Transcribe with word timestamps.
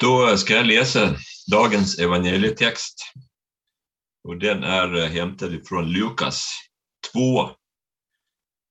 Då 0.00 0.36
ska 0.36 0.54
jag 0.54 0.66
läsa 0.66 1.16
dagens 1.50 1.98
evangelietext. 1.98 3.12
Och 4.28 4.38
den 4.38 4.64
är 4.64 5.06
hämtad 5.06 5.68
från 5.68 5.92
Lukas 5.92 6.46
2. 7.12 7.20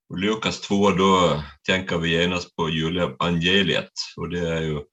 Och 0.09 0.17
Lukas 0.17 0.61
2, 0.61 0.91
då 0.91 1.43
tänker 1.63 1.97
vi 1.97 2.09
genast 2.09 2.55
på 2.55 2.69
julevangeliet 2.69 3.91
och 4.17 4.29
det 4.29 4.49
är 4.49 4.61
ju 4.61 4.83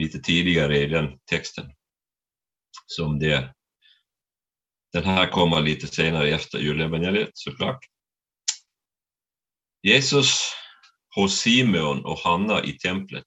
lite 0.00 0.18
tidigare 0.18 0.78
i 0.78 0.86
den 0.86 1.18
texten. 1.30 1.72
Som 2.86 3.18
det. 3.18 3.54
Den 4.92 5.04
här 5.04 5.30
kommer 5.30 5.60
lite 5.60 5.86
senare 5.86 6.28
efter 6.28 6.58
julevangeliet 6.58 7.30
såklart. 7.32 7.84
Jesus 9.82 10.40
hos 11.14 11.38
Simeon 11.38 12.04
och 12.04 12.18
Hanna 12.18 12.64
i 12.64 12.78
templet. 12.78 13.26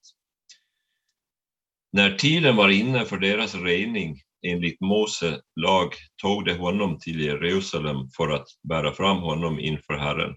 När 1.92 2.14
tiden 2.16 2.56
var 2.56 2.68
inne 2.68 3.04
för 3.04 3.18
deras 3.18 3.54
rening 3.54 4.16
enligt 4.46 4.80
Mose 4.80 5.40
lag 5.56 5.94
tog 6.22 6.44
de 6.44 6.54
honom 6.54 6.98
till 6.98 7.20
Jerusalem 7.20 7.96
för 8.16 8.28
att 8.28 8.46
bära 8.68 8.92
fram 8.92 9.18
honom 9.18 9.60
inför 9.60 9.94
Herren. 9.94 10.36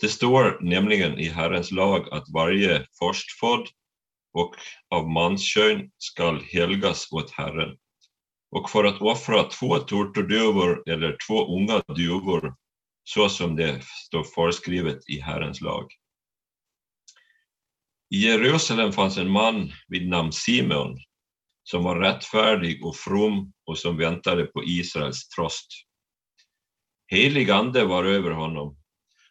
Det 0.00 0.08
står 0.08 0.58
nämligen 0.60 1.18
i 1.18 1.28
Herrens 1.28 1.70
lag 1.70 2.12
att 2.12 2.24
varje 2.34 2.86
förstfödd 2.98 3.66
och 4.32 4.54
av 4.90 5.10
manskön 5.10 5.90
skall 5.98 6.40
helgas 6.40 7.12
åt 7.12 7.30
Herren. 7.30 7.76
Och 8.50 8.70
för 8.70 8.84
att 8.84 9.02
offra 9.02 9.42
två 9.42 9.78
turturduvor 9.78 10.90
eller 10.90 11.16
två 11.28 11.56
unga 11.56 11.82
duvor, 11.96 12.54
så 13.04 13.28
som 13.28 13.56
det 13.56 13.82
står 13.84 14.24
föreskrivet 14.24 14.98
i 15.08 15.20
Herrens 15.20 15.60
lag. 15.60 15.86
I 18.14 18.16
Jerusalem 18.16 18.92
fanns 18.92 19.18
en 19.18 19.30
man 19.30 19.72
vid 19.88 20.08
namn 20.08 20.32
Simeon 20.32 20.98
som 21.64 21.84
var 21.84 22.00
rättfärdig 22.00 22.84
och 22.84 22.96
from 22.96 23.52
och 23.66 23.78
som 23.78 23.96
väntade 23.96 24.44
på 24.44 24.64
Israels 24.64 25.28
tröst. 25.28 25.66
Helig 27.06 27.50
ande 27.50 27.84
var 27.84 28.04
över 28.04 28.30
honom 28.30 28.76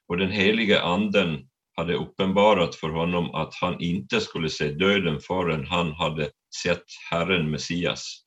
och 0.07 0.17
den 0.17 0.31
helige 0.31 0.81
anden 0.81 1.49
hade 1.77 1.93
uppenbarat 1.93 2.75
för 2.75 2.89
honom 2.89 3.35
att 3.35 3.53
han 3.53 3.81
inte 3.81 4.21
skulle 4.21 4.49
se 4.49 4.71
döden 4.71 5.19
förrän 5.19 5.65
han 5.65 5.91
hade 5.91 6.31
sett 6.63 6.83
Herren 7.11 7.51
Messias. 7.51 8.23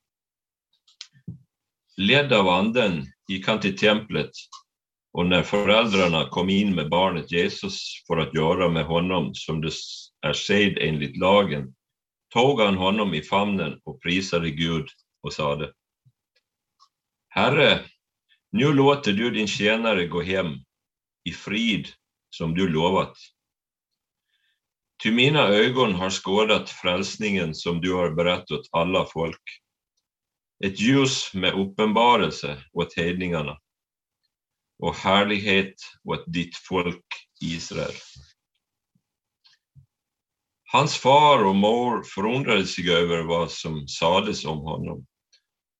Ledd 1.96 2.32
av 2.32 2.48
anden 2.48 3.06
gick 3.28 3.46
han 3.46 3.60
till 3.60 3.78
templet 3.78 4.30
och 5.14 5.26
när 5.26 5.42
föräldrarna 5.42 6.28
kom 6.28 6.50
in 6.50 6.74
med 6.74 6.88
barnet 6.88 7.32
Jesus 7.32 8.04
för 8.06 8.16
att 8.16 8.34
göra 8.34 8.68
med 8.68 8.84
honom 8.84 9.34
som 9.34 9.60
det 9.60 9.72
är 10.26 10.32
sed 10.32 10.78
enligt 10.80 11.16
lagen, 11.16 11.74
tog 12.32 12.60
han 12.60 12.76
honom 12.76 13.14
i 13.14 13.22
famnen 13.22 13.80
och 13.84 14.02
prisade 14.02 14.50
Gud 14.50 14.88
och 15.22 15.32
sade 15.32 15.72
Herre, 17.28 17.80
nu 18.52 18.72
låter 18.72 19.12
du 19.12 19.30
din 19.30 19.46
tjänare 19.46 20.06
gå 20.06 20.22
hem 20.22 20.46
i 21.24 21.32
frid 21.32 21.88
som 22.30 22.54
du 22.54 22.68
lovat. 22.68 23.16
Ty 25.02 25.12
mina 25.12 25.48
ögon 25.48 25.94
har 25.94 26.10
skådat 26.10 26.70
frälsningen 26.70 27.54
som 27.54 27.80
du 27.80 27.94
har 27.94 28.10
berättat 28.10 28.50
åt 28.50 28.68
alla 28.72 29.06
folk. 29.06 29.42
Ett 30.64 30.80
ljus 30.80 31.34
med 31.34 31.54
uppenbarelse 31.54 32.64
åt 32.72 32.96
hedningarna 32.96 33.58
och 34.78 34.94
härlighet 34.94 35.74
åt 36.04 36.24
ditt 36.26 36.56
folk 36.56 37.04
Israel. 37.40 37.94
Hans 40.72 40.96
far 40.96 41.44
och 41.44 41.54
mor 41.54 42.02
förundrade 42.14 42.66
sig 42.66 42.90
över 42.90 43.22
vad 43.22 43.50
som 43.50 43.88
sades 43.88 44.44
om 44.44 44.58
honom. 44.58 45.06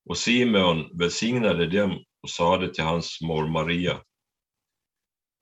Och 0.09 0.19
Simeon 0.19 0.98
välsignade 0.98 1.67
dem 1.67 2.05
och 2.23 2.31
sade 2.31 2.75
till 2.75 2.84
hans 2.84 3.20
mor 3.20 3.48
Maria. 3.48 4.01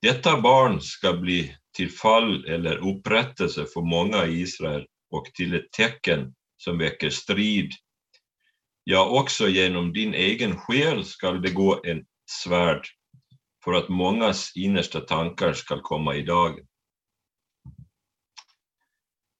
Detta 0.03 0.41
barn 0.41 0.81
ska 0.81 1.13
bli 1.13 1.57
till 1.77 1.91
fall 1.91 2.45
eller 2.45 2.77
upprättelse 2.77 3.67
för 3.75 3.81
många 3.81 4.27
i 4.27 4.41
Israel 4.41 4.87
och 5.11 5.25
till 5.35 5.55
ett 5.55 5.73
tecken 5.73 6.35
som 6.57 6.79
väcker 6.79 7.11
strid. 7.11 7.71
Ja, 8.85 9.21
också 9.21 9.49
genom 9.49 9.93
din 9.93 10.15
egen 10.15 10.59
själ 10.59 11.05
skall 11.05 11.43
det 11.43 11.51
gå 11.51 11.81
en 11.85 12.05
svärd 12.31 12.87
för 13.65 13.73
att 13.73 13.89
mångas 13.89 14.57
innersta 14.57 15.01
tankar 15.01 15.53
skall 15.53 15.81
komma 15.81 16.15
i 16.15 16.23
dagen. 16.23 16.67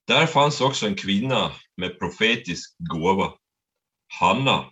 Där 0.07 0.27
fanns 0.27 0.61
också 0.61 0.87
en 0.87 0.95
kvinna 0.95 1.53
med 1.77 1.99
profetisk 1.99 2.77
gåva, 2.79 3.35
Hanna, 4.21 4.71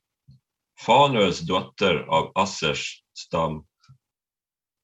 Fanuels 0.87 1.41
dotter 1.41 1.95
av 1.95 2.33
Assers 2.35 3.03
stam. 3.19 3.67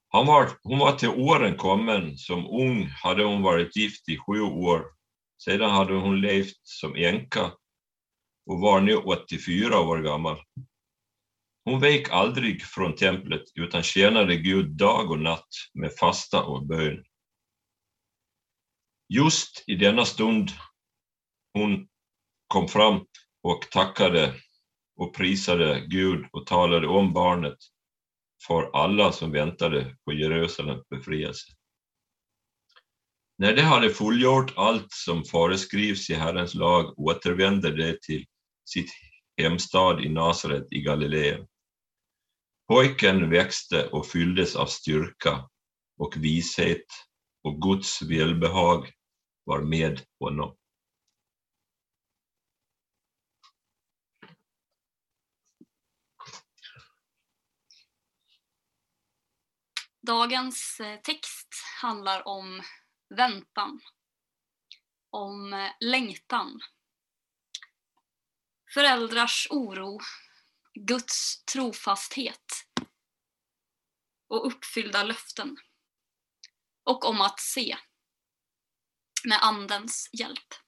Han 0.09 0.27
var, 0.27 0.51
hon 0.63 0.79
var 0.79 0.93
till 0.93 1.09
åren 1.09 1.57
kommen, 1.57 2.19
som 2.19 2.47
ung 2.47 2.87
hade 2.87 3.25
hon 3.25 3.43
varit 3.43 3.77
gift 3.77 4.09
i 4.09 4.19
sju 4.19 4.41
år. 4.41 4.85
Sedan 5.45 5.71
hade 5.71 5.95
hon 5.95 6.21
levt 6.21 6.61
som 6.63 6.95
änka 6.97 7.53
och 8.47 8.61
var 8.61 8.81
nu 8.81 8.97
84 8.97 9.81
år 9.81 9.99
gammal. 9.99 10.37
Hon 11.69 11.81
vek 11.81 12.11
aldrig 12.11 12.63
från 12.63 12.95
templet 12.95 13.43
utan 13.55 13.83
tjänade 13.83 14.37
Gud 14.37 14.71
dag 14.71 15.11
och 15.11 15.19
natt 15.19 15.49
med 15.75 15.93
fasta 16.01 16.43
och 16.43 16.67
bön. 16.67 17.05
Just 19.09 19.65
i 19.67 19.75
denna 19.75 20.05
stund 20.05 20.51
hon 21.53 21.89
kom 22.47 22.69
fram 22.69 23.07
och 23.43 23.71
tackade 23.71 24.35
och 24.97 25.15
prisade 25.15 25.87
Gud 25.87 26.27
och 26.33 26.47
talade 26.47 26.87
om 26.87 27.13
barnet 27.13 27.59
för 28.47 28.71
alla 28.77 29.13
som 29.13 29.33
väntade 29.33 29.97
på 30.05 30.13
Jerusalems 30.13 30.89
befrielse. 30.89 31.53
När 33.39 33.57
de 33.57 33.63
hade 33.63 33.91
fullgjort 33.91 34.53
allt 34.57 34.93
som 34.93 35.25
föreskrivs 35.25 36.11
i 36.11 36.15
Herrens 36.15 36.55
lag 36.55 36.99
återvände 36.99 37.77
de 37.77 37.99
till 38.03 38.25
sitt 38.65 38.91
hemstad 39.37 40.05
i 40.05 40.09
Nasaret 40.09 40.67
i 40.71 40.81
Galileen. 40.81 41.47
Pojken 42.69 43.31
växte 43.31 43.89
och 43.89 44.07
fylldes 44.07 44.57
av 44.57 44.67
styrka 44.67 45.49
och 45.99 46.17
vishet 46.17 46.87
och 47.43 47.63
Guds 47.63 48.03
välbehag 48.03 48.93
var 49.45 49.61
med 49.61 50.01
honom. 50.21 50.57
Dagens 60.07 60.81
eh, 60.81 61.01
text 61.01 61.49
handlar 61.81 62.29
om 62.29 62.63
väntan, 63.09 63.81
om 65.11 65.53
eh, 65.53 65.71
längtan, 65.81 66.61
föräldrars 68.75 69.47
oro, 69.51 69.99
Guds 70.81 71.45
trofasthet 71.45 72.53
och 74.29 74.47
uppfyllda 74.47 75.03
löften 75.03 75.57
och 76.85 77.05
om 77.05 77.21
att 77.21 77.41
se 77.41 77.77
med 79.25 79.39
Andens 79.43 80.11
hjälp. 80.13 80.66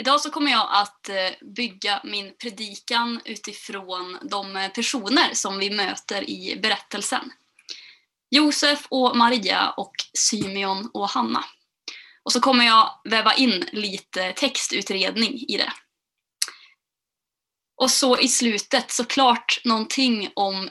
Idag 0.00 0.20
så 0.20 0.30
kommer 0.30 0.50
jag 0.50 0.68
att 0.70 1.08
eh, 1.08 1.30
bygga 1.40 2.00
min 2.04 2.34
predikan 2.42 3.20
utifrån 3.24 4.18
de 4.22 4.56
eh, 4.56 4.68
personer 4.72 5.34
som 5.34 5.58
vi 5.58 5.70
möter 5.70 6.30
i 6.30 6.58
berättelsen. 6.62 7.32
Josef 8.30 8.86
och 8.88 9.16
Maria 9.16 9.70
och 9.70 9.92
Symeon 10.18 10.90
och 10.94 11.08
Hanna. 11.08 11.44
Och 12.22 12.32
så 12.32 12.40
kommer 12.40 12.64
jag 12.64 13.00
väva 13.04 13.34
in 13.34 13.64
lite 13.72 14.32
textutredning 14.32 15.38
i 15.48 15.56
det. 15.56 15.72
Och 17.76 17.90
så 17.90 18.18
i 18.18 18.28
slutet 18.28 18.90
såklart 18.90 19.60
någonting 19.64 20.32
om 20.34 20.70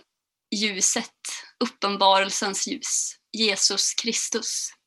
ljuset, 0.55 1.15
uppenbarelsens 1.63 2.67
ljus, 2.67 3.15
Jesus 3.37 3.93
Kristus. 3.93 4.78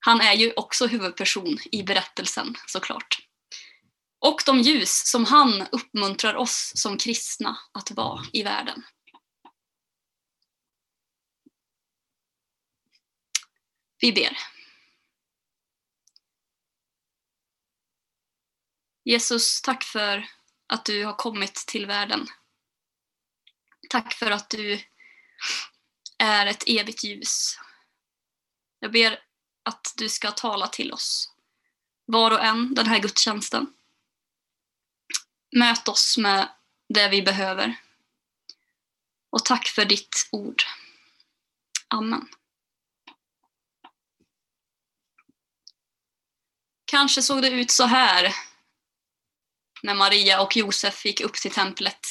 Han 0.00 0.20
är 0.20 0.34
ju 0.34 0.52
också 0.56 0.86
huvudperson 0.86 1.58
i 1.72 1.82
berättelsen 1.82 2.54
såklart. 2.66 3.18
Och 4.18 4.42
de 4.46 4.60
ljus 4.60 5.02
som 5.10 5.24
han 5.24 5.66
uppmuntrar 5.72 6.34
oss 6.34 6.72
som 6.74 6.98
kristna 6.98 7.58
att 7.72 7.90
vara 7.90 8.22
i 8.32 8.42
världen. 8.42 8.82
Vi 14.00 14.12
ber. 14.12 14.38
Jesus, 19.04 19.62
tack 19.62 19.84
för 19.84 20.28
att 20.66 20.84
du 20.84 21.04
har 21.04 21.14
kommit 21.14 21.54
till 21.54 21.86
världen 21.86 22.28
Tack 23.90 24.14
för 24.14 24.30
att 24.30 24.50
du 24.50 24.80
är 26.18 26.46
ett 26.46 26.64
evigt 26.66 27.04
ljus. 27.04 27.58
Jag 28.78 28.92
ber 28.92 29.18
att 29.62 29.92
du 29.96 30.08
ska 30.08 30.30
tala 30.30 30.66
till 30.66 30.92
oss, 30.92 31.30
var 32.06 32.30
och 32.30 32.44
en, 32.44 32.74
den 32.74 32.86
här 32.86 32.98
gudstjänsten. 32.98 33.72
Möt 35.56 35.88
oss 35.88 36.18
med 36.18 36.48
det 36.88 37.08
vi 37.08 37.22
behöver. 37.22 37.76
Och 39.30 39.44
tack 39.44 39.68
för 39.68 39.84
ditt 39.84 40.28
ord. 40.32 40.62
Amen. 41.88 42.28
Kanske 46.84 47.22
såg 47.22 47.42
det 47.42 47.50
ut 47.50 47.70
så 47.70 47.84
här 47.84 48.34
när 49.82 49.94
Maria 49.94 50.40
och 50.40 50.56
Josef 50.56 51.04
gick 51.04 51.20
upp 51.20 51.34
till 51.34 51.50
templet. 51.50 52.06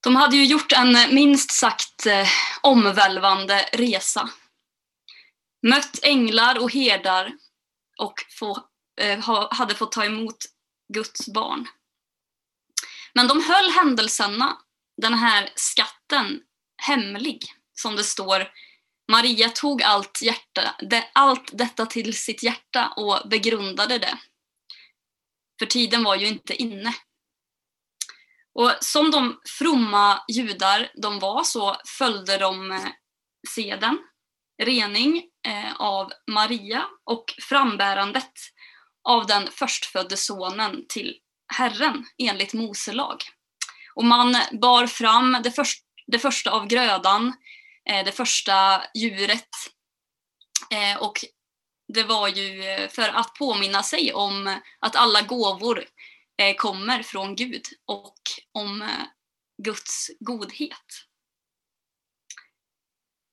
De 0.00 0.16
hade 0.16 0.36
ju 0.36 0.44
gjort 0.44 0.72
en 0.72 1.14
minst 1.14 1.50
sagt 1.50 2.06
eh, 2.06 2.28
omvälvande 2.60 3.68
resa. 3.72 4.30
Mött 5.68 5.98
änglar 6.02 6.58
och 6.62 6.72
herdar 6.72 7.32
och 7.98 8.14
få, 8.38 8.68
eh, 9.00 9.48
hade 9.50 9.74
fått 9.74 9.92
ta 9.92 10.04
emot 10.04 10.36
Guds 10.94 11.28
barn. 11.28 11.68
Men 13.14 13.28
de 13.28 13.42
höll 13.42 13.70
händelserna, 13.70 14.58
den 15.02 15.14
här 15.14 15.52
skatten, 15.54 16.40
hemlig. 16.76 17.44
Som 17.76 17.96
det 17.96 18.04
står, 18.04 18.52
Maria 19.12 19.48
tog 19.48 19.82
allt, 19.82 20.22
hjärta, 20.22 20.76
det, 20.90 21.10
allt 21.14 21.50
detta 21.52 21.86
till 21.86 22.16
sitt 22.16 22.42
hjärta 22.42 22.88
och 22.96 23.28
begrundade 23.28 23.98
det. 23.98 24.18
För 25.58 25.66
tiden 25.66 26.04
var 26.04 26.16
ju 26.16 26.26
inte 26.26 26.54
inne. 26.54 26.94
Och 28.52 28.72
som 28.80 29.10
de 29.10 29.40
fromma 29.58 30.24
judar 30.28 30.90
de 31.02 31.18
var 31.18 31.44
så 31.44 31.76
följde 31.98 32.38
de 32.38 32.72
eh, 32.72 32.88
seden, 33.54 33.98
rening 34.62 35.30
Eh, 35.46 35.74
av 35.76 36.12
Maria 36.30 36.84
och 37.04 37.24
frambärandet 37.42 38.32
av 39.08 39.26
den 39.26 39.50
förstfödde 39.50 40.16
sonen 40.16 40.84
till 40.88 41.16
Herren 41.56 42.04
enligt 42.18 42.54
Mose 42.54 42.92
lag. 42.92 43.22
Och 43.94 44.04
man 44.04 44.36
bar 44.60 44.86
fram 44.86 45.36
det, 45.44 45.50
först, 45.50 45.84
det 46.06 46.18
första 46.18 46.50
av 46.50 46.66
grödan, 46.66 47.32
eh, 47.90 48.04
det 48.04 48.12
första 48.12 48.82
djuret. 48.94 49.48
Eh, 50.70 51.02
och 51.02 51.24
det 51.92 52.04
var 52.04 52.28
ju 52.28 52.64
eh, 52.64 52.88
för 52.88 53.08
att 53.08 53.34
påminna 53.34 53.82
sig 53.82 54.12
om 54.12 54.60
att 54.78 54.96
alla 54.96 55.22
gåvor 55.22 55.84
eh, 56.38 56.54
kommer 56.56 57.02
från 57.02 57.36
Gud 57.36 57.62
och 57.86 58.18
om 58.52 58.82
eh, 58.82 58.88
Guds 59.62 60.10
godhet. 60.20 61.03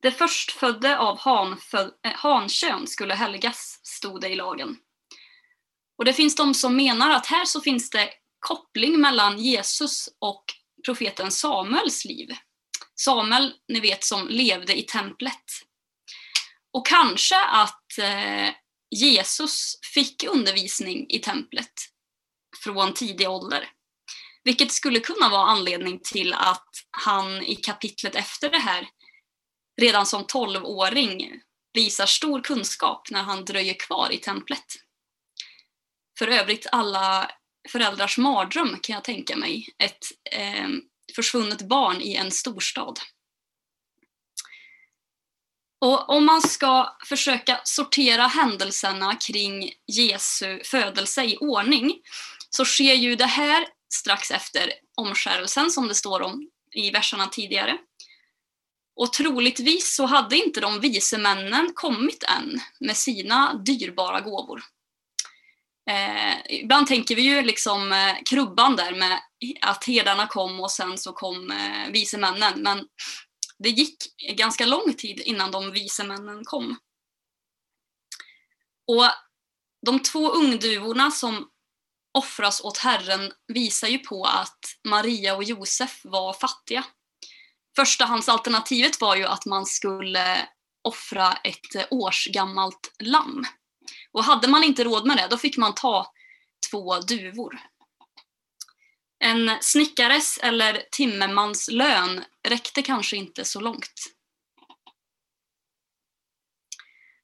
Det 0.01 0.11
förstfödde 0.11 0.97
av 0.97 1.19
hanföd, 1.19 1.91
eh, 2.05 2.13
hankön 2.13 2.87
skulle 2.87 3.13
helgas, 3.13 3.79
stod 3.83 4.21
det 4.21 4.29
i 4.29 4.35
lagen. 4.35 4.77
Och 5.97 6.05
det 6.05 6.13
finns 6.13 6.35
de 6.35 6.53
som 6.53 6.75
menar 6.75 7.11
att 7.11 7.25
här 7.25 7.45
så 7.45 7.61
finns 7.61 7.89
det 7.89 8.09
koppling 8.39 9.01
mellan 9.01 9.39
Jesus 9.39 10.09
och 10.19 10.45
profeten 10.85 11.31
Samuels 11.31 12.05
liv. 12.05 12.27
Samuel, 12.95 13.53
ni 13.67 13.79
vet, 13.79 14.03
som 14.03 14.27
levde 14.27 14.79
i 14.79 14.83
templet. 14.83 15.43
Och 16.73 16.87
kanske 16.87 17.45
att 17.45 17.97
eh, 17.97 18.49
Jesus 18.95 19.79
fick 19.93 20.23
undervisning 20.23 21.05
i 21.09 21.19
templet 21.19 21.73
från 22.63 22.93
tidig 22.93 23.29
ålder. 23.29 23.69
Vilket 24.43 24.71
skulle 24.71 24.99
kunna 24.99 25.29
vara 25.29 25.49
anledning 25.49 25.99
till 26.03 26.33
att 26.33 26.69
han 26.91 27.43
i 27.43 27.55
kapitlet 27.55 28.15
efter 28.15 28.49
det 28.49 28.59
här 28.59 28.87
redan 29.81 30.05
som 30.05 30.27
tolvåring 30.27 31.41
visar 31.73 32.05
stor 32.05 32.41
kunskap 32.41 33.11
när 33.11 33.23
han 33.23 33.45
dröjer 33.45 33.73
kvar 33.73 34.11
i 34.11 34.17
templet 34.17 34.65
för 36.21 36.27
övrigt 36.27 36.67
alla 36.71 37.31
föräldrars 37.69 38.17
mardröm 38.17 38.79
kan 38.81 38.93
jag 38.93 39.03
tänka 39.03 39.35
mig. 39.35 39.67
Ett 39.77 40.05
eh, 40.31 40.67
försvunnet 41.15 41.61
barn 41.61 42.01
i 42.01 42.15
en 42.15 42.31
storstad. 42.31 42.99
Och 45.81 46.09
om 46.09 46.25
man 46.25 46.41
ska 46.41 46.97
försöka 47.05 47.61
sortera 47.63 48.27
händelserna 48.27 49.15
kring 49.15 49.71
Jesu 49.87 50.59
födelse 50.63 51.23
i 51.23 51.37
ordning 51.37 52.01
så 52.49 52.65
sker 52.65 52.93
ju 52.93 53.15
det 53.15 53.25
här 53.25 53.67
strax 53.93 54.31
efter 54.31 54.73
omskärelsen 54.97 55.71
som 55.71 55.87
det 55.87 55.95
står 55.95 56.21
om 56.21 56.49
i 56.71 56.91
verserna 56.91 57.27
tidigare. 57.27 57.77
Och 58.95 59.13
troligtvis 59.13 59.95
så 59.95 60.05
hade 60.05 60.37
inte 60.37 60.61
de 60.61 60.79
vise 60.79 61.17
männen 61.17 61.71
kommit 61.73 62.23
än 62.23 62.59
med 62.79 62.97
sina 62.97 63.53
dyrbara 63.53 64.21
gåvor. 64.21 64.63
Eh, 65.89 66.61
ibland 66.61 66.87
tänker 66.87 67.15
vi 67.15 67.21
ju 67.21 67.41
liksom 67.41 67.91
eh, 67.91 68.15
krubban 68.25 68.75
där 68.75 68.95
med 68.95 69.21
att 69.61 69.83
herdarna 69.83 70.27
kom 70.27 70.59
och 70.59 70.71
sen 70.71 70.97
så 70.97 71.13
kom 71.13 71.51
eh, 71.51 71.91
vise 71.91 72.17
männen. 72.17 72.61
Men 72.61 72.87
det 73.59 73.69
gick 73.69 73.97
ganska 74.37 74.65
lång 74.65 74.93
tid 74.93 75.19
innan 75.19 75.51
de 75.51 75.71
vise 75.71 76.03
männen 76.03 76.45
kom. 76.45 76.77
Och 78.87 79.05
de 79.85 79.99
två 79.99 80.31
ungduvorna 80.31 81.11
som 81.11 81.49
offras 82.13 82.61
åt 82.61 82.77
Herren 82.77 83.31
visar 83.47 83.87
ju 83.87 83.99
på 83.99 84.25
att 84.25 84.59
Maria 84.83 85.35
och 85.35 85.43
Josef 85.43 86.01
var 86.03 86.33
fattiga. 86.33 86.85
Förstahandsalternativet 87.75 89.01
var 89.01 89.15
ju 89.15 89.25
att 89.25 89.45
man 89.45 89.65
skulle 89.65 90.47
offra 90.81 91.33
ett 91.33 91.75
eh, 91.75 91.85
årsgammalt 91.89 92.95
lamm. 92.99 93.45
Och 94.11 94.23
hade 94.23 94.47
man 94.47 94.63
inte 94.63 94.83
råd 94.83 95.07
med 95.07 95.17
det, 95.17 95.27
då 95.29 95.37
fick 95.37 95.57
man 95.57 95.75
ta 95.75 96.13
två 96.71 96.99
duvor. 96.99 97.59
En 99.23 99.51
snickares 99.61 100.37
eller 100.37 100.83
timmermans 100.91 101.69
lön 101.71 102.23
räckte 102.47 102.81
kanske 102.81 103.17
inte 103.17 103.45
så 103.45 103.59
långt. 103.59 103.93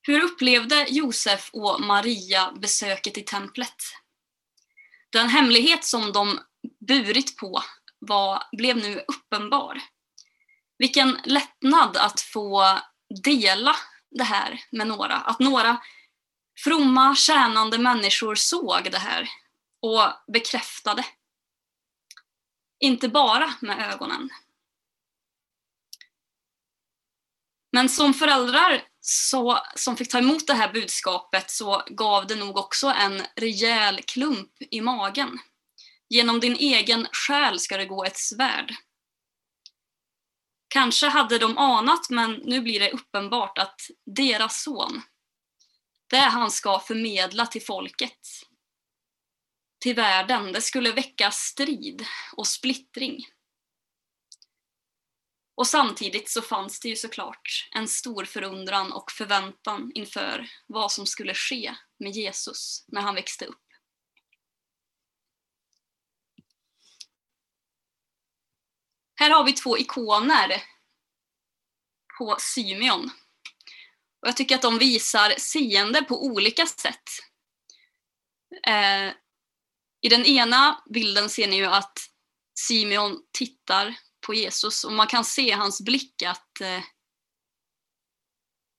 Hur 0.02 0.24
upplevde 0.24 0.86
Josef 0.90 1.50
och 1.54 1.82
Maria 1.82 2.52
besöket 2.52 3.18
i 3.18 3.22
templet? 3.22 3.76
Den 5.10 5.30
hemlighet 5.30 5.86
som 5.86 6.12
de 6.12 6.40
burit 6.88 7.38
på 7.38 7.64
var, 8.00 8.44
blev 8.58 8.78
nu 8.78 9.04
uppenbar. 9.08 9.82
Vilken 10.78 11.20
lättnad 11.24 11.98
att 11.98 12.22
få 12.22 12.80
dela 13.24 13.76
det 14.12 14.24
här 14.24 14.62
med 14.72 14.88
några. 14.88 15.16
Att 15.16 15.40
några 15.40 15.82
fromma, 16.64 17.16
tjänande 17.16 17.78
människor 17.78 18.36
såg 18.36 18.92
det 18.92 18.98
här 18.98 19.30
och 19.82 20.34
bekräftade. 20.34 21.06
Inte 22.80 23.10
bara 23.10 23.54
med 23.62 23.94
ögonen. 23.94 24.30
Men 27.72 27.90
som 27.90 28.14
föräldrar 28.14 28.84
så, 29.00 29.60
som 29.76 29.98
fick 29.98 30.12
ta 30.12 30.18
emot 30.18 30.48
det 30.48 30.54
här 30.54 30.74
budskapet 30.74 31.52
så 31.52 31.84
gav 31.88 32.28
det 32.28 32.36
nog 32.36 32.58
också 32.58 32.88
en 32.88 33.22
rejäl 33.36 34.02
klump 34.02 34.52
i 34.72 34.82
magen. 34.82 35.40
Genom 36.10 36.40
din 36.40 36.56
egen 36.56 37.08
själ 37.12 37.60
ska 37.60 37.78
det 37.78 37.86
gå 37.86 38.06
ett 38.06 38.18
svärd. 38.18 38.76
Kanske 40.68 41.08
hade 41.08 41.38
de 41.38 41.58
anat, 41.58 42.10
men 42.10 42.32
nu 42.32 42.62
blir 42.62 42.80
det 42.80 42.92
uppenbart 42.92 43.58
att 43.58 43.82
deras 44.06 44.64
son, 44.64 45.02
det 46.10 46.18
han 46.18 46.52
ska 46.52 46.80
förmedla 46.80 47.46
till 47.46 47.66
folket, 47.66 48.20
till 49.80 49.96
världen, 49.96 50.52
det 50.52 50.62
skulle 50.62 50.92
väcka 50.92 51.32
strid 51.32 52.06
och 52.38 52.48
splittring. 52.48 53.26
Och 55.56 55.68
samtidigt 55.68 56.30
så 56.30 56.42
fanns 56.42 56.80
det 56.80 56.90
ju 56.90 56.96
såklart 56.96 57.70
en 57.72 57.88
stor 57.88 58.26
förundran 58.26 58.92
och 58.92 59.12
förväntan 59.12 59.92
inför 59.96 60.50
vad 60.68 60.92
som 60.92 61.06
skulle 61.06 61.34
ske 61.34 61.76
med 62.00 62.12
Jesus 62.12 62.86
när 62.88 63.02
han 63.02 63.16
växte 63.16 63.46
upp. 63.46 63.67
Här 69.20 69.30
har 69.30 69.44
vi 69.44 69.54
två 69.54 69.78
ikoner 69.78 70.64
på 72.18 72.36
Symeon 72.40 73.12
och 74.22 74.28
jag 74.28 74.38
tycker 74.38 74.56
att 74.56 74.62
de 74.62 74.78
visar 74.78 75.34
seende 75.38 76.02
på 76.02 76.26
olika 76.26 76.66
sätt. 76.66 77.04
Eh, 78.68 79.08
I 80.02 80.10
den 80.10 80.26
ena 80.26 80.84
bilden 80.90 81.30
ser 81.30 81.48
ni 81.48 81.56
ju 81.56 81.66
att 81.66 82.00
Simeon 82.60 83.22
tittar 83.32 83.96
på 84.26 84.34
Jesus 84.34 84.84
och 84.84 84.94
man 84.94 85.08
kan 85.08 85.26
se 85.26 85.52
hans 85.52 85.82
blick 85.82 86.22
att 86.22 86.62
eh, 86.62 86.84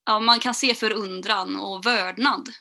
ja, 0.04 0.20
man 0.20 0.40
kan 0.40 0.54
se 0.54 0.74
förundran 0.74 1.60
och 1.60 1.86
vördnad. 1.86 2.52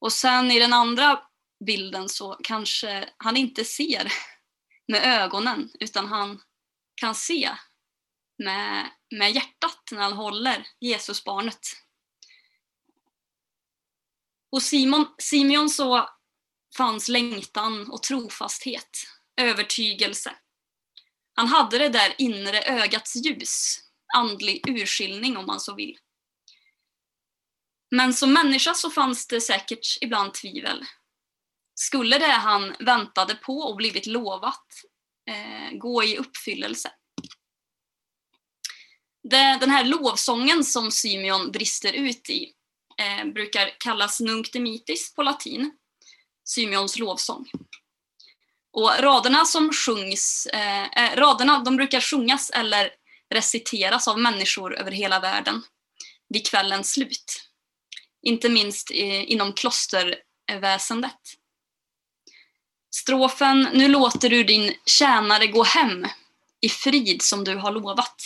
Och 0.00 0.12
sen 0.12 0.50
i 0.50 0.58
den 0.58 0.72
andra 0.72 1.22
bilden 1.66 2.08
så 2.08 2.32
kanske 2.42 3.08
han 3.16 3.36
inte 3.36 3.64
ser 3.64 4.12
med 4.88 5.22
ögonen 5.22 5.70
utan 5.80 6.06
han 6.06 6.42
kan 7.00 7.14
se 7.14 7.56
med, 8.38 8.90
med 9.10 9.32
hjärtat 9.32 9.88
när 9.92 10.02
han 10.02 10.12
håller 10.12 10.66
Jesusbarnet. 10.80 11.60
Hos 14.50 14.64
Simon, 14.64 15.06
Simeon 15.18 15.70
så 15.70 16.08
fanns 16.76 17.08
längtan 17.08 17.90
och 17.90 18.02
trofasthet, 18.02 19.06
övertygelse. 19.36 20.36
Han 21.34 21.46
hade 21.46 21.78
det 21.78 21.88
där 21.88 22.14
inre 22.18 22.62
ögats 22.62 23.16
ljus, 23.16 23.78
andlig 24.14 24.68
urskiljning 24.68 25.36
om 25.36 25.46
man 25.46 25.60
så 25.60 25.74
vill. 25.74 25.98
Men 27.90 28.14
som 28.14 28.32
människa 28.32 28.74
så 28.74 28.90
fanns 28.90 29.26
det 29.26 29.40
säkert 29.40 29.98
ibland 30.00 30.34
tvivel. 30.34 30.84
Skulle 31.74 32.18
det 32.18 32.32
han 32.32 32.76
väntade 32.78 33.34
på 33.34 33.58
och 33.58 33.76
blivit 33.76 34.06
lovat 34.06 34.66
eh, 35.26 35.78
gå 35.78 36.04
i 36.04 36.16
uppfyllelse? 36.16 36.90
Det, 39.22 39.58
den 39.60 39.70
här 39.70 39.84
lovsången 39.84 40.64
som 40.64 40.90
Symeon 40.90 41.50
brister 41.50 41.92
ut 41.92 42.30
i 42.30 42.52
eh, 42.98 43.24
brukar 43.32 43.70
kallas 43.78 44.20
Nunc 44.20 44.50
Dimittis 44.50 45.14
på 45.14 45.22
latin, 45.22 45.72
Symeons 46.44 46.98
lovsång. 46.98 47.50
Och 48.72 48.90
raderna 48.98 49.44
som 49.44 49.72
sjungs, 49.72 50.46
eh, 50.46 50.84
eh, 50.84 51.16
raderna 51.16 51.58
de 51.58 51.76
brukar 51.76 52.00
sjungas 52.00 52.50
eller 52.50 52.90
reciteras 53.30 54.08
av 54.08 54.18
människor 54.18 54.78
över 54.78 54.90
hela 54.90 55.20
världen 55.20 55.62
vid 56.28 56.46
kvällens 56.46 56.92
slut. 56.92 57.46
Inte 58.22 58.48
minst 58.48 58.90
inom 58.90 59.52
klosterväsendet. 59.52 61.39
Strofen 62.90 63.68
Nu 63.72 63.88
låter 63.88 64.30
du 64.30 64.44
din 64.44 64.74
tjänare 64.86 65.46
gå 65.46 65.62
hem 65.62 66.06
i 66.60 66.68
frid 66.68 67.22
som 67.22 67.44
du 67.44 67.56
har 67.56 67.72
lovat. 67.72 68.22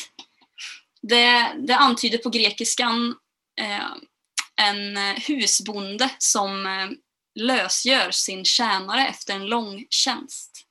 Det, 1.03 1.53
det 1.59 1.77
antyder 1.77 2.19
på 2.19 2.31
grekiskan 2.31 3.17
eh, 3.61 3.87
en 4.57 4.97
husbonde 5.17 6.11
som 6.19 6.67
eh, 6.67 6.91
lösgör 7.35 8.11
sin 8.11 8.45
tjänare 8.45 9.07
efter 9.07 9.35
en 9.35 9.47
lång 9.47 9.87
tjänst. 9.91 10.67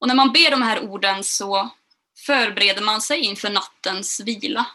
Och 0.00 0.08
när 0.08 0.14
man 0.14 0.32
ber 0.32 0.50
de 0.50 0.62
här 0.62 0.80
orden 0.80 1.24
så 1.24 1.70
förbereder 2.26 2.82
man 2.82 3.00
sig 3.00 3.20
inför 3.20 3.50
nattens 3.50 4.20
vila. 4.20 4.66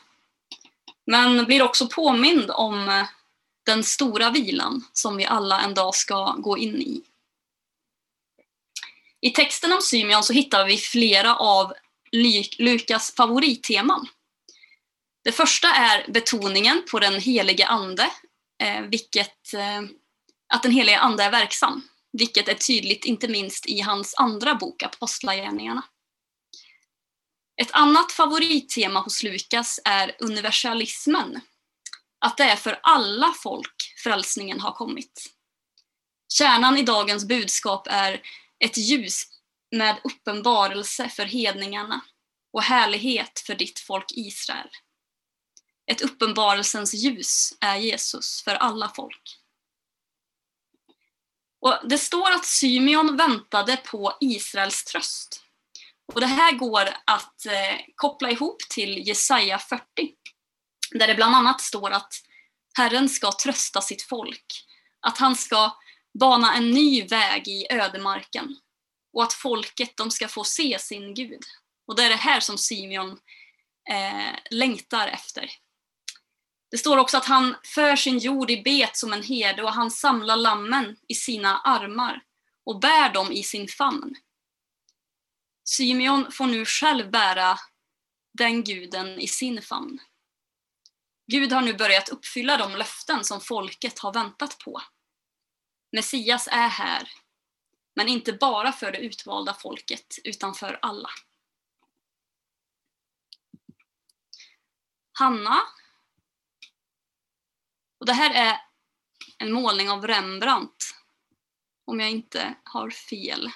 Men 1.05 1.45
blir 1.45 1.61
också 1.61 1.87
påmind 1.87 2.51
om 2.51 2.89
eh, 2.89 3.07
den 3.65 3.83
stora 3.83 4.29
vilan 4.29 4.85
som 4.93 5.17
vi 5.17 5.25
alla 5.25 5.61
en 5.61 5.73
dag 5.73 5.95
ska 5.95 6.31
gå 6.31 6.57
in 6.57 6.81
i. 6.81 7.01
I 9.21 9.29
texten 9.29 9.71
om 9.71 9.81
Symeon 9.81 10.23
så 10.23 10.33
hittar 10.33 10.65
vi 10.65 10.77
flera 10.77 11.35
av 11.35 11.73
Lukas 12.57 13.15
favoritteman. 13.15 14.07
Det 15.23 15.31
första 15.31 15.67
är 15.67 16.11
betoningen 16.11 16.83
på 16.91 16.99
den 16.99 17.21
helige 17.21 17.67
ande, 17.67 18.09
eh, 18.63 18.81
vilket, 18.81 19.53
eh, 19.53 19.81
att 20.53 20.63
den 20.63 20.71
helige 20.71 20.99
ande 20.99 21.23
är 21.23 21.31
verksam, 21.31 21.81
vilket 22.11 22.47
är 22.47 22.53
tydligt 22.53 23.05
inte 23.05 23.27
minst 23.27 23.65
i 23.65 23.79
hans 23.79 24.15
andra 24.15 24.55
bok 24.55 24.83
Apostlagärningarna. 24.83 25.83
Ett 27.61 27.71
annat 27.71 28.11
favorittema 28.11 28.99
hos 28.99 29.23
Lukas 29.23 29.79
är 29.85 30.15
universalismen, 30.19 31.41
att 32.25 32.37
det 32.37 32.43
är 32.43 32.55
för 32.55 32.79
alla 32.83 33.33
folk 33.43 33.93
frälsningen 34.03 34.59
har 34.59 34.71
kommit. 34.71 35.35
Kärnan 36.33 36.77
i 36.77 36.83
dagens 36.83 37.25
budskap 37.25 37.87
är 37.87 38.21
ett 38.59 38.77
ljus 38.77 39.23
med 39.75 40.01
uppenbarelse 40.03 41.09
för 41.09 41.25
hedningarna 41.25 42.01
och 42.53 42.63
härlighet 42.63 43.39
för 43.39 43.55
ditt 43.55 43.79
folk 43.79 44.05
Israel. 44.11 44.69
Ett 45.91 46.01
uppenbarelsens 46.01 46.93
ljus 46.93 47.53
är 47.61 47.75
Jesus 47.75 48.43
för 48.43 48.55
alla 48.55 48.89
folk. 48.95 49.39
Och 51.61 51.79
det 51.89 51.97
står 51.97 52.31
att 52.31 52.45
Symeon 52.45 53.17
väntade 53.17 53.77
på 53.77 54.17
Israels 54.19 54.83
tröst. 54.83 55.43
Och 56.13 56.21
det 56.21 56.27
här 56.27 56.51
går 56.51 56.89
att 57.05 57.45
eh, 57.45 57.75
koppla 57.95 58.31
ihop 58.31 58.57
till 58.69 59.07
Jesaja 59.07 59.59
40, 59.59 59.83
där 60.91 61.07
det 61.07 61.15
bland 61.15 61.35
annat 61.35 61.61
står 61.61 61.91
att 61.91 62.13
Herren 62.77 63.09
ska 63.09 63.31
trösta 63.31 63.81
sitt 63.81 64.01
folk, 64.01 64.45
att 64.99 65.17
han 65.17 65.35
ska 65.35 65.77
bana 66.19 66.55
en 66.55 66.71
ny 66.71 67.07
väg 67.07 67.47
i 67.47 67.67
ödemarken 67.69 68.55
och 69.13 69.23
att 69.23 69.33
folket 69.33 69.97
de 69.97 70.11
ska 70.11 70.27
få 70.27 70.43
se 70.43 70.79
sin 70.79 71.13
Gud. 71.13 71.41
Och 71.87 71.95
det 71.95 72.03
är 72.03 72.09
det 72.09 72.15
här 72.15 72.39
som 72.39 72.57
Simeon 72.57 73.19
eh, 73.89 74.35
längtar 74.51 75.07
efter. 75.07 75.51
Det 76.71 76.77
står 76.77 76.97
också 76.97 77.17
att 77.17 77.25
han 77.25 77.55
för 77.63 77.95
sin 77.95 78.17
jord 78.17 78.51
i 78.51 78.61
bet 78.63 78.97
som 78.97 79.13
en 79.13 79.23
herde 79.23 79.63
och 79.63 79.73
han 79.73 79.91
samlar 79.91 80.35
lammen 80.35 80.97
i 81.07 81.15
sina 81.15 81.57
armar 81.57 82.21
och 82.65 82.79
bär 82.79 83.13
dem 83.13 83.31
i 83.31 83.43
sin 83.43 83.67
famn. 83.67 84.15
Symeon 85.63 86.31
får 86.31 86.45
nu 86.45 86.65
själv 86.65 87.11
bära 87.11 87.57
den 88.33 88.63
guden 88.63 89.19
i 89.19 89.27
sin 89.27 89.61
famn. 89.61 89.99
Gud 91.27 91.51
har 91.51 91.61
nu 91.61 91.73
börjat 91.73 92.09
uppfylla 92.09 92.57
de 92.57 92.75
löften 92.75 93.23
som 93.23 93.41
folket 93.41 93.99
har 93.99 94.13
väntat 94.13 94.57
på. 94.59 94.81
Messias 95.91 96.47
är 96.51 96.67
här, 96.67 97.09
men 97.95 98.07
inte 98.07 98.33
bara 98.33 98.71
för 98.71 98.91
det 98.91 98.97
utvalda 98.97 99.53
folket, 99.53 100.15
utan 100.23 100.53
för 100.53 100.79
alla. 100.81 101.09
Hanna. 105.19 105.61
Och 107.99 108.05
det 108.05 108.13
här 108.13 108.33
är 108.33 108.61
en 109.37 109.51
målning 109.51 109.89
av 109.89 110.07
Rembrandt, 110.07 110.95
om 111.85 111.99
jag 111.99 112.11
inte 112.11 112.55
har 112.63 112.89
fel. 112.89 113.51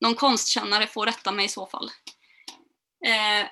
Någon 0.00 0.14
konstkännare 0.14 0.86
får 0.86 1.06
rätta 1.06 1.32
mig 1.32 1.44
i 1.44 1.48
så 1.48 1.66
fall. 1.66 1.90
Eh, 3.06 3.48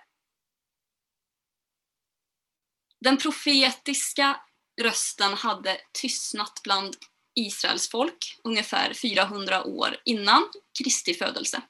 den 3.05 3.17
profetiska 3.17 4.41
rösten 4.83 5.35
hade 5.35 5.81
tystnat 5.93 6.61
bland 6.63 6.97
Israels 7.35 7.91
folk 7.91 8.41
ungefär 8.45 8.95
400 8.95 9.65
år 9.65 9.97
innan 10.05 10.49
Kristi 10.79 11.15
födelse. 11.15 11.63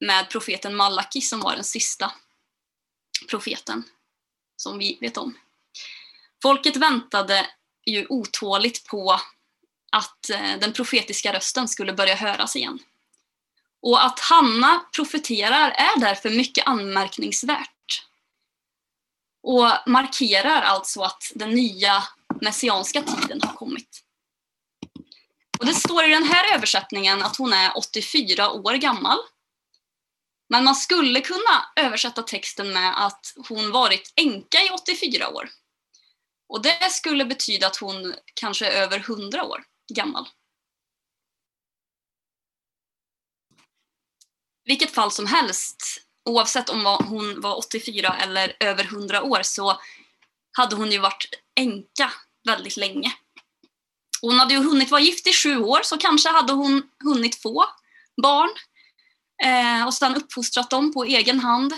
Med 0.00 0.30
profeten 0.30 0.76
Malaki 0.76 1.20
som 1.20 1.40
var 1.40 1.54
den 1.54 1.64
sista 1.64 2.12
profeten 3.30 3.84
som 4.56 4.78
vi 4.78 4.98
vet 5.00 5.16
om. 5.16 5.38
Folket 6.42 6.76
väntade 6.76 7.46
ju 7.86 8.06
otåligt 8.08 8.86
på 8.86 9.20
att 9.92 10.30
eh, 10.30 10.58
den 10.60 10.72
profetiska 10.72 11.32
rösten 11.32 11.68
skulle 11.68 11.92
börja 11.92 12.14
höras 12.14 12.56
igen. 12.56 12.78
Och 13.82 14.04
att 14.04 14.20
Hanna 14.20 14.84
profeterar 14.92 15.70
är 15.70 16.00
därför 16.00 16.30
mycket 16.30 16.66
anmärkningsvärt. 16.66 17.77
Och 19.42 19.68
markerar 19.86 20.62
alltså 20.62 21.02
att 21.02 21.32
den 21.34 21.50
nya 21.50 22.04
messianska 22.40 23.02
tiden 23.02 23.40
har 23.42 23.54
kommit. 23.54 24.04
Och 25.58 25.66
det 25.66 25.74
står 25.74 26.04
i 26.04 26.08
den 26.08 26.24
här 26.24 26.54
översättningen 26.54 27.22
att 27.22 27.36
hon 27.36 27.52
är 27.52 27.78
84 27.78 28.50
år 28.50 28.74
gammal. 28.74 29.18
Men 30.48 30.64
man 30.64 30.74
skulle 30.74 31.20
kunna 31.20 31.72
översätta 31.76 32.22
texten 32.22 32.72
med 32.72 33.06
att 33.06 33.34
hon 33.48 33.70
varit 33.70 34.12
änka 34.16 34.58
i 34.58 34.70
84 34.70 35.28
år. 35.28 35.48
Och 36.48 36.62
det 36.62 36.92
skulle 36.92 37.24
betyda 37.24 37.66
att 37.66 37.76
hon 37.76 38.14
kanske 38.34 38.66
är 38.66 38.82
över 38.82 38.98
100 38.98 39.44
år 39.44 39.64
gammal. 39.94 40.28
vilket 44.68 44.90
fall 44.90 45.10
som 45.10 45.26
helst, 45.26 45.76
oavsett 46.28 46.68
om 46.68 46.96
hon 47.08 47.40
var 47.40 47.58
84 47.58 48.16
eller 48.16 48.56
över 48.60 48.84
100 48.84 49.22
år, 49.22 49.42
så 49.42 49.80
hade 50.52 50.76
hon 50.76 50.92
ju 50.92 50.98
varit 50.98 51.28
änka 51.54 52.12
väldigt 52.44 52.76
länge. 52.76 53.12
Hon 54.20 54.38
hade 54.38 54.54
ju 54.54 54.60
hunnit 54.60 54.90
vara 54.90 55.00
gift 55.00 55.26
i 55.26 55.32
sju 55.32 55.58
år, 55.58 55.80
så 55.82 55.98
kanske 55.98 56.28
hade 56.28 56.52
hon 56.52 56.82
hunnit 57.04 57.42
få 57.42 57.64
barn 58.22 58.50
eh, 59.42 59.86
och 59.86 59.94
sedan 59.94 60.16
uppfostrat 60.16 60.70
dem 60.70 60.92
på 60.92 61.04
egen 61.04 61.40
hand. 61.40 61.72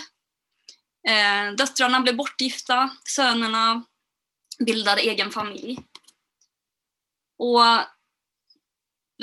Eh, 1.07 1.55
döttrarna 1.57 1.99
blev 1.99 2.15
bortgifta, 2.15 2.89
sönerna 3.03 3.83
bildade 4.65 5.01
egen 5.01 5.31
familj. 5.31 5.79
Och 7.37 7.63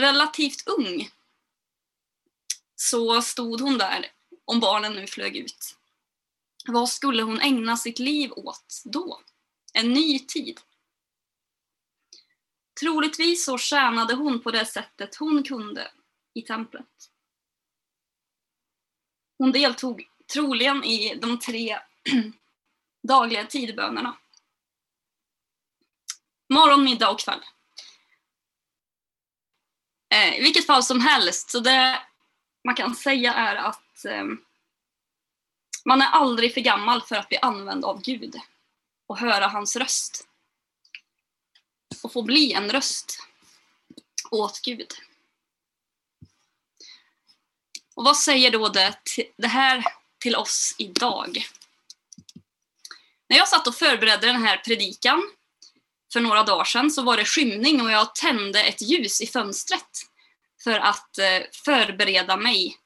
relativt 0.01 0.69
ung 0.69 1.11
så 2.77 3.23
stod 3.23 3.61
hon 3.61 3.79
där 3.79 4.07
om 4.49 4.61
barnen 4.61 4.93
nu 4.93 5.07
flög 5.07 5.37
ut. 5.37 5.77
Vad 6.67 6.89
skulle 6.89 7.23
hon 7.23 7.41
ägna 7.41 7.77
sitt 7.77 7.99
liv 7.99 8.33
åt 8.33 8.83
då? 8.85 9.21
En 9.73 9.93
ny 9.93 10.19
tid. 10.19 10.61
Troligtvis 12.81 13.45
så 13.45 13.59
tjänade 13.59 14.15
hon 14.15 14.43
på 14.43 14.51
det 14.51 14.67
sättet 14.67 15.17
hon 15.17 15.43
kunde 15.43 15.91
i 16.35 16.43
templet. 16.43 17.11
Hon 19.39 19.53
deltog 19.53 20.09
troligen 20.33 20.85
i 20.85 21.15
de 21.15 21.39
tre 21.39 21.79
dagliga 23.09 23.47
tidbönerna. 23.47 24.19
Morgon, 26.49 26.85
middag 26.85 27.11
och 27.11 27.21
kväll. 27.21 27.45
Eh, 30.15 30.39
I 30.39 30.43
vilket 30.43 30.67
fall 30.67 30.83
som 30.83 31.01
helst, 31.01 31.51
så 31.51 31.61
det 31.61 32.03
man 32.65 32.75
kan 32.75 32.95
säga 32.95 33.35
är 33.35 33.57
att 33.57 33.88
eh, 34.05 34.25
man 35.85 36.03
är 36.03 36.07
aldrig 36.07 36.55
för 36.55 36.61
gammal 36.61 37.03
för 37.03 37.17
att 37.17 37.29
bli 37.29 37.39
använd 37.39 37.85
av 37.85 38.03
Gud 38.03 38.41
och 39.07 39.19
höra 39.19 39.47
hans 39.47 39.77
röst. 39.77 40.29
Och 42.03 42.13
få 42.13 42.23
bli 42.23 42.53
en 42.53 42.71
röst 42.71 43.19
åt 44.31 44.61
Gud. 44.63 44.93
Och 47.95 48.05
vad 48.05 48.17
säger 48.17 48.51
då 48.51 48.69
det, 48.69 48.99
det 49.37 49.49
här 49.49 49.85
till 50.19 50.37
oss 50.37 50.75
idag? 50.79 51.47
När 53.29 53.37
jag 53.37 53.49
satt 53.49 53.67
och 53.67 53.75
förberedde 53.75 54.27
den 54.27 54.43
här 54.43 54.57
predikan 54.57 55.31
för 56.13 56.21
några 56.21 56.43
dagar 56.43 56.65
sedan 56.65 56.91
så 56.91 57.03
var 57.03 57.17
det 57.17 57.25
skymning 57.25 57.81
och 57.81 57.91
jag 57.91 58.15
tände 58.15 58.63
ett 58.63 58.83
ljus 58.83 59.21
i 59.21 59.27
fönstret 59.27 60.09
för 60.65 60.79
att 60.79 61.19
eh, 61.19 61.43
förbereda 61.65 62.37
mig, 62.37 62.77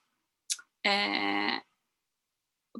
eh, 0.82 1.54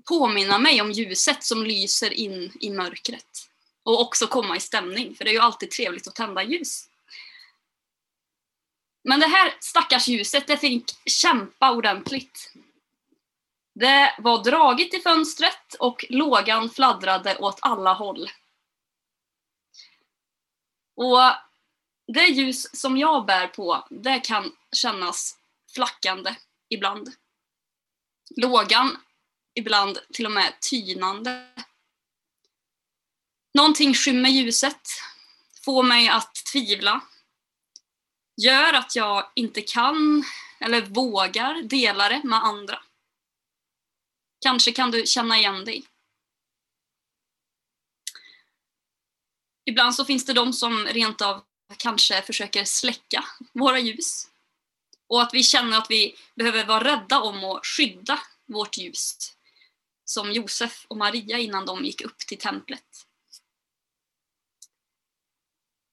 påminna 0.09 0.59
mig 0.59 0.81
om 0.81 0.93
ljuset 0.93 1.45
som 1.45 1.65
lyser 1.65 2.13
in 2.13 2.53
i 2.61 2.71
mörkret. 2.71 3.49
Och 3.83 4.01
också 4.01 4.27
komma 4.27 4.57
i 4.57 4.61
stämning, 4.61 5.15
för 5.15 5.25
det 5.25 5.31
är 5.31 5.35
ju 5.35 5.41
alltid 5.41 5.71
trevligt 5.71 6.09
att 6.09 6.15
tända 6.15 6.43
ljus. 6.43 6.89
Men 9.05 9.21
det 9.21 9.27
här 9.27 9.55
stackars 9.61 10.09
ljuset, 10.09 10.47
det 10.47 10.57
fick 10.57 10.85
kämpa 11.07 11.73
ordentligt. 11.73 12.53
Det 13.75 14.17
var 14.19 14.45
dragit 14.45 14.95
i 14.95 15.01
fönstret 15.01 15.75
och 15.79 16.05
lågan 16.09 16.71
fladdrade 16.71 17.37
åt 17.37 17.59
alla 17.63 17.93
håll. 17.93 18.31
Och 20.97 21.21
det 22.07 22.27
ljus 22.27 22.81
som 22.81 22.97
jag 22.97 23.27
bär 23.27 23.47
på, 23.47 23.87
det 23.91 24.21
kan 24.21 24.53
kännas 24.73 25.39
flackande 25.75 26.35
ibland. 26.69 27.13
Lågan 28.37 28.97
ibland 29.55 29.99
till 30.13 30.27
och 30.27 30.33
med 30.33 30.61
tynande. 30.61 31.49
Någonting 33.55 33.95
skymmer 33.95 34.31
ljuset, 34.31 34.89
får 35.65 35.83
mig 35.83 36.09
att 36.09 36.35
tvivla, 36.53 37.01
gör 38.37 38.73
att 38.73 38.97
jag 38.97 39.31
inte 39.35 39.61
kan 39.61 40.25
eller 40.61 40.83
vågar 40.83 41.63
dela 41.63 42.09
det 42.09 42.21
med 42.25 42.45
andra. 42.45 42.83
Kanske 44.41 44.73
kan 44.73 44.91
du 44.91 45.07
känna 45.07 45.39
igen 45.39 45.65
dig. 45.65 45.85
Ibland 49.65 49.95
så 49.95 50.05
finns 50.05 50.25
det 50.25 50.33
de 50.33 50.53
som 50.53 50.87
rent 50.87 51.21
av 51.21 51.45
kanske 51.77 52.23
försöker 52.23 52.65
släcka 52.65 53.25
våra 53.53 53.79
ljus. 53.79 54.32
Och 55.13 55.23
att 55.23 55.35
vi 55.35 55.43
känner 55.43 55.79
att 55.79 55.91
vi 55.91 56.17
behöver 56.35 56.67
vara 56.67 56.85
rädda 56.85 57.21
om 57.21 57.45
att 57.45 57.67
skydda 57.67 58.19
vårt 58.47 58.79
ljus. 58.79 59.37
Som 60.05 60.33
Josef 60.33 60.87
och 60.89 60.97
Maria 60.97 61.39
innan 61.39 61.67
de 61.67 61.85
gick 61.85 62.01
upp 62.01 62.19
till 62.19 62.39
templet. 62.39 63.07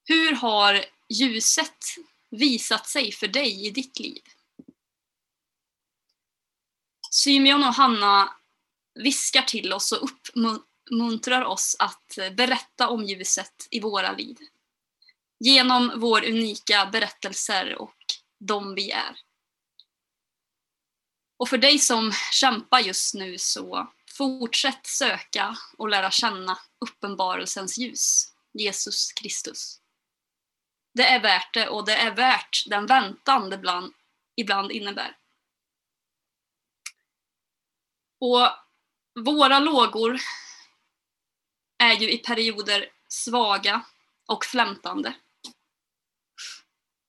Hur 0.04 0.32
har 0.32 0.84
ljuset 1.08 1.84
visat 2.30 2.88
sig 2.88 3.12
för 3.12 3.28
dig 3.28 3.66
i 3.66 3.70
ditt 3.70 3.98
liv? 3.98 4.22
Symeon 7.10 7.64
och 7.64 7.74
Hanna 7.74 8.36
viskar 8.94 9.42
till 9.42 9.72
oss 9.72 9.92
och 9.92 10.08
uppmuntrar 10.10 11.44
oss 11.44 11.76
att 11.78 12.18
berätta 12.36 12.88
om 12.88 13.04
ljuset 13.04 13.68
i 13.70 13.80
våra 13.80 14.12
liv. 14.12 14.36
Genom 15.40 15.92
vår 15.96 16.24
unika 16.24 16.86
berättelser 16.92 17.74
och 17.78 18.19
de 18.40 18.74
vi 18.74 18.90
är. 18.90 19.16
Och 21.36 21.48
för 21.48 21.58
dig 21.58 21.78
som 21.78 22.12
kämpar 22.32 22.80
just 22.80 23.14
nu 23.14 23.38
så 23.38 23.92
fortsätt 24.08 24.86
söka 24.86 25.56
och 25.78 25.88
lära 25.88 26.10
känna 26.10 26.58
uppenbarelsens 26.78 27.78
ljus, 27.78 28.34
Jesus 28.52 29.12
Kristus. 29.12 29.80
Det 30.94 31.06
är 31.06 31.20
värt 31.20 31.54
det 31.54 31.68
och 31.68 31.86
det 31.86 31.96
är 31.96 32.14
värt 32.14 32.64
den 32.66 32.86
väntan 32.86 33.50
det 33.50 33.56
ibland, 33.56 33.94
ibland 34.36 34.72
innebär. 34.72 35.16
Och 38.20 38.48
våra 39.24 39.58
lågor 39.58 40.20
är 41.78 41.92
ju 41.92 42.10
i 42.10 42.18
perioder 42.18 42.92
svaga 43.08 43.84
och 44.26 44.44
flämtande. 44.44 45.14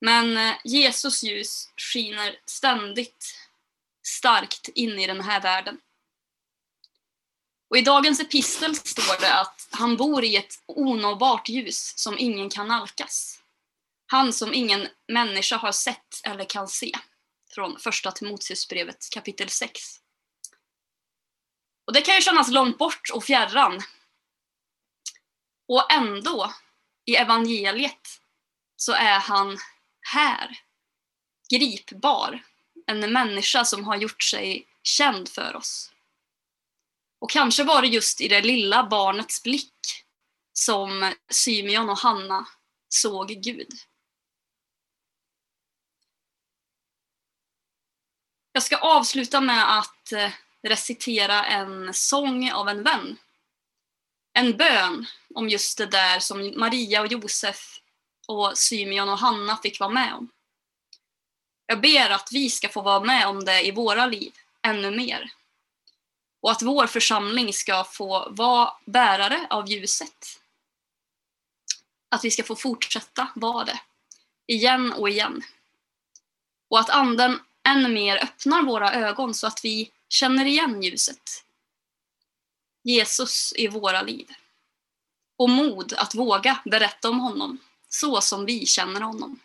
Men 0.02 0.38
eh, 0.38 0.56
Jesus 0.64 1.24
ljus 1.24 1.70
skiner 1.78 2.40
ständigt 2.46 3.36
starkt 4.04 4.68
in 4.68 5.00
i 5.00 5.08
den 5.08 5.22
här 5.22 5.42
världen. 5.42 5.82
Och 7.70 7.78
I 7.78 7.82
dagens 7.82 8.20
epistel 8.20 8.76
står 8.76 9.22
det 9.22 9.34
att 9.34 9.68
han 9.72 9.98
bor 9.98 10.24
i 10.24 10.36
ett 10.36 10.64
onåbart 10.66 11.50
ljus 11.50 11.94
som 11.98 12.18
ingen 12.20 12.50
kan 12.50 12.68
nalkas. 12.68 13.40
Han 14.08 14.34
som 14.34 14.54
ingen 14.54 14.88
människa 15.08 15.58
har 15.58 15.72
sett 15.72 16.22
eller 16.24 16.46
kan 16.46 16.68
se. 16.68 16.92
Från 17.50 17.80
första 17.80 18.12
Timoteusbrevet 18.12 19.10
kapitel 19.12 19.50
6. 19.50 19.82
Och 21.86 21.94
det 21.94 22.02
kan 22.02 22.16
ju 22.16 22.22
kännas 22.22 22.52
långt 22.52 22.78
bort 22.78 23.10
och 23.14 23.24
fjärran. 23.24 23.82
Och 25.68 25.92
ändå, 25.92 26.54
i 27.06 27.16
evangeliet, 27.16 28.20
så 28.76 28.92
är 28.92 29.20
han 29.20 29.58
här. 30.12 30.60
Gripbar. 31.50 32.43
En 32.86 33.13
människa 33.13 33.65
som 33.65 33.84
har 33.84 33.95
gjort 33.95 34.24
sig 34.24 34.67
känd 34.84 35.30
för 35.30 35.56
oss. 35.56 35.91
Och 37.19 37.30
kanske 37.30 37.63
var 37.63 37.82
det 37.82 37.88
just 37.88 38.21
i 38.21 38.28
det 38.28 38.41
lilla 38.41 38.84
barnets 38.84 39.43
blick 39.43 39.74
som 40.54 41.13
Symeon 41.30 41.89
och 41.89 41.97
Hanna 41.97 42.47
såg 42.89 43.28
Gud. 43.28 43.69
Jag 48.52 48.63
ska 48.63 48.78
avsluta 48.78 49.41
med 49.41 49.78
att 49.78 50.12
eh, 50.12 50.32
recitera 50.62 51.45
en 51.45 51.93
sång 51.93 52.52
av 52.52 52.69
en 52.69 52.84
vän. 52.84 53.17
En 54.34 54.58
bön 54.58 55.06
om 55.36 55.50
just 55.50 55.78
det 55.78 55.86
där 55.86 56.19
som 56.19 56.54
Maria 56.60 57.02
och 57.02 57.08
Josef 57.08 57.81
och 58.32 58.58
Symeon 58.58 59.10
och 59.10 59.17
Hanna 59.17 59.58
fick 59.58 59.80
vara 59.80 59.89
med 59.89 60.13
om. 60.13 60.30
Jag 61.65 61.82
ber 61.82 62.10
att 62.10 62.30
vi 62.32 62.50
ska 62.50 62.70
få 62.70 62.82
vara 62.82 63.04
med 63.04 63.28
om 63.28 63.46
det 63.46 63.67
i 63.67 63.72
våra 63.72 64.06
liv 64.06 64.34
ännu 64.62 64.91
mer. 64.91 65.32
Och 66.41 66.52
att 66.52 66.62
vår 66.62 66.88
församling 66.88 67.54
ska 67.54 67.84
få 67.84 68.30
vara 68.30 68.74
bärare 68.86 69.48
av 69.50 69.70
ljuset. 69.70 70.39
Att 72.10 72.26
vi 72.26 72.32
ska 72.32 72.44
få 72.44 72.56
fortsätta 72.56 73.28
vara 73.36 73.65
det, 73.65 73.80
igen 74.48 74.94
och 74.94 75.10
igen. 75.10 75.41
Och 76.70 76.80
att 76.80 76.89
Anden 76.89 77.39
än 77.63 77.94
mer 77.94 78.24
öppnar 78.24 78.63
våra 78.63 78.94
ögon 78.94 79.34
så 79.34 79.48
att 79.48 79.65
vi 79.65 79.91
känner 80.10 80.46
igen 80.46 80.84
ljuset. 80.84 81.46
Jesus 82.84 83.54
i 83.56 83.67
våra 83.67 84.02
liv. 84.02 84.30
Och 85.38 85.50
mod 85.50 85.94
att 85.94 86.15
våga 86.15 86.62
berätta 86.65 87.10
om 87.10 87.20
honom 87.20 87.58
så 87.93 88.21
som 88.21 88.45
vi 88.45 88.65
känner 88.65 89.01
honom. 89.01 89.39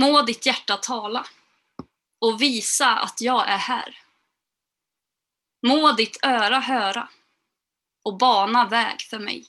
Må 0.00 0.22
ditt 0.22 0.46
hjärta 0.46 0.76
tala 0.76 1.26
och 2.18 2.42
visa 2.42 2.98
att 2.98 3.20
jag 3.20 3.48
är 3.48 3.56
här. 3.56 4.02
Må 5.66 5.92
ditt 5.92 6.18
öra 6.22 6.60
höra 6.60 7.08
och 8.02 8.18
bana 8.18 8.68
väg 8.68 9.00
för 9.02 9.18
mig. 9.18 9.46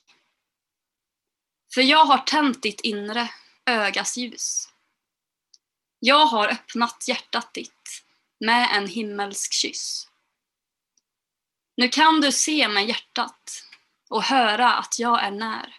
För 1.74 1.82
jag 1.82 2.06
har 2.06 2.17
tänt 2.17 2.62
ditt 2.62 2.82
inre 2.82 3.30
ögas 3.65 4.17
ljus. 4.17 4.70
Jag 6.00 6.26
har 6.26 6.48
öppnat 6.48 7.08
hjärtat 7.08 7.54
ditt 7.54 8.04
med 8.39 8.70
en 8.78 8.88
himmelsk 8.88 9.54
kyss. 9.54 10.07
Nu 11.78 11.90
kan 11.90 12.22
du 12.22 12.32
se 12.32 12.68
med 12.68 12.88
hjärtat 12.88 13.63
och 14.10 14.24
höra 14.24 14.74
att 14.74 15.00
jag 15.00 15.24
är 15.24 15.32
när. 15.32 15.76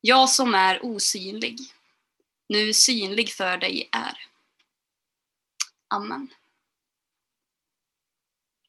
Jag 0.00 0.30
som 0.30 0.54
är 0.54 0.84
osynlig, 0.84 1.58
nu 2.48 2.72
synlig 2.72 3.32
för 3.32 3.56
dig 3.56 3.88
är. 3.92 4.26
Amen. 5.88 6.28